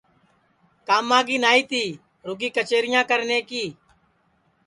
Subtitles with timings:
[0.87, 1.83] کاما کی نائی تی
[2.27, 3.63] رُگی کچیریاں کرنے کی